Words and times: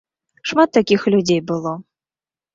Шмат 0.51 0.69
такіх 0.77 1.05
людзей 1.15 1.41
было. 1.53 1.77